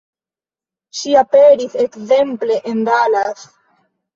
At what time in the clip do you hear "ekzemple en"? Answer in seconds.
1.83-2.83